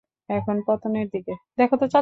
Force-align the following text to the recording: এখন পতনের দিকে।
এখন 0.29 0.55
পতনের 0.67 1.07
দিকে। 1.07 1.33